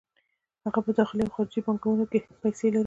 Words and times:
هغه 0.65 0.79
په 0.85 0.91
داخلي 0.99 1.23
او 1.25 1.33
خارجي 1.35 1.59
بانکونو 1.65 2.03
کې 2.11 2.19
پیسې 2.41 2.67
لري 2.73 2.79